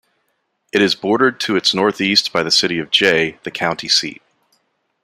[0.73, 4.23] It is bordered to its northeast by the city of Jay, the county seat.